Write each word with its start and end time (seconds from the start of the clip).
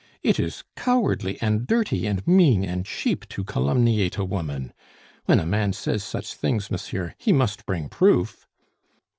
"It 0.23 0.39
is 0.39 0.63
cowardly, 0.75 1.37
and 1.43 1.67
dirty, 1.67 2.07
and 2.07 2.25
mean, 2.27 2.65
and 2.65 2.87
cheap, 2.87 3.29
to 3.29 3.43
calumniate 3.43 4.17
a 4.17 4.25
woman! 4.25 4.73
When 5.25 5.39
a 5.39 5.45
man 5.45 5.73
says 5.73 6.03
such 6.03 6.33
things, 6.33 6.71
monsieur, 6.71 7.13
he 7.19 7.31
must 7.31 7.67
bring 7.67 7.87
proof." 7.87 8.47